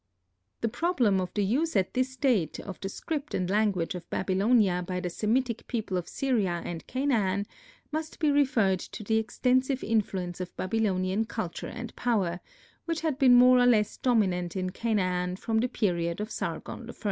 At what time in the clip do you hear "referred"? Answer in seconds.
8.31-8.79